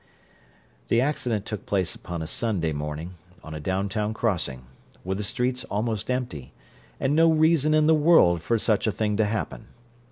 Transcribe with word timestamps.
The 0.87 0.99
accident 0.99 1.45
took 1.45 1.67
place 1.67 1.93
upon 1.93 2.23
a 2.23 2.25
Sunday 2.25 2.73
morning, 2.73 3.13
on 3.43 3.53
a 3.53 3.59
downtown 3.59 4.15
crossing, 4.15 4.63
with 5.03 5.19
the 5.19 5.23
streets 5.23 5.63
almost 5.65 6.09
empty, 6.09 6.53
and 6.99 7.15
no 7.15 7.31
reason 7.31 7.75
in 7.75 7.85
the 7.85 7.93
world 7.93 8.41
for 8.41 8.57
such 8.57 8.87
a 8.87 8.91
thing 8.91 9.15
to 9.17 9.25
happen. 9.25 9.67